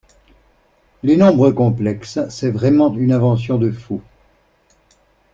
Les 1.03 1.15
nombres 1.15 1.51
complexes, 1.51 2.27
c'est 2.31 2.49
vraiment 2.49 2.91
une 2.97 3.11
invention 3.13 3.59
de 3.59 3.69
fou. 3.71 4.01